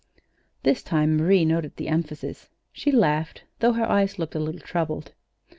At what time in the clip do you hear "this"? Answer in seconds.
0.63-0.81